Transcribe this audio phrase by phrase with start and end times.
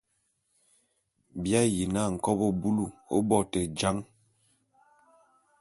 [1.41, 3.97] Bi ayi na nkobô búlù ô bo te jan.